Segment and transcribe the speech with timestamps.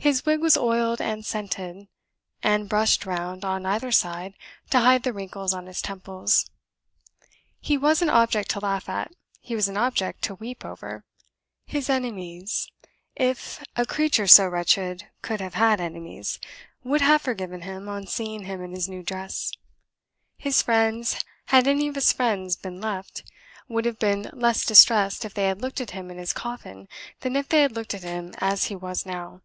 [0.00, 1.86] His wig was oiled and scented,
[2.42, 4.32] and brushed round, on either side,
[4.70, 6.48] to hide the wrinkles on his temples.
[7.60, 11.04] He was an object to laugh at; he was an object to weep over.
[11.66, 12.70] His enemies,
[13.16, 16.38] if a creature so wretched could have had enemies,
[16.84, 19.52] would have forgiven him, on seeing him in his new dress.
[20.38, 23.30] His friends had any of his friends been left
[23.68, 26.88] would have been less distressed if they had looked at him in his coffin
[27.20, 29.42] than if they had looked at him as he was now.